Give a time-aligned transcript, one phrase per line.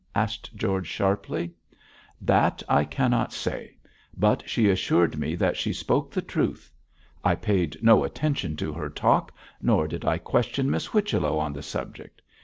[0.15, 1.51] asked George, sharply.
[2.19, 3.77] 'That I cannot say,
[4.17, 6.73] but she assured me that she spoke the truth.
[7.23, 11.61] I paid no attention to her talk, nor did I question Miss Whichello on the
[11.61, 12.23] subject.